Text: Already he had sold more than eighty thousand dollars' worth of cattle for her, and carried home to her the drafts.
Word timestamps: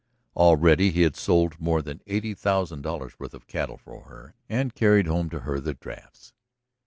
Already 0.35 0.89
he 0.89 1.03
had 1.03 1.15
sold 1.15 1.59
more 1.61 1.83
than 1.83 2.01
eighty 2.07 2.33
thousand 2.33 2.81
dollars' 2.81 3.19
worth 3.19 3.35
of 3.35 3.45
cattle 3.45 3.77
for 3.77 4.05
her, 4.05 4.33
and 4.49 4.73
carried 4.73 5.05
home 5.05 5.29
to 5.29 5.41
her 5.41 5.59
the 5.59 5.75
drafts. 5.75 6.33